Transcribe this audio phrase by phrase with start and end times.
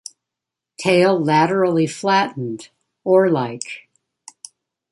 [0.79, 2.69] Tail laterally flattened,
[3.03, 3.87] oar-like.